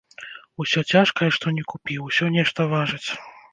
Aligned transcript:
Усё 0.63 0.83
цяжкае, 0.93 1.29
што 1.37 1.53
ні 1.59 1.63
купі, 1.73 2.01
усё 2.09 2.33
нешта 2.39 2.69
важыць. 2.75 3.07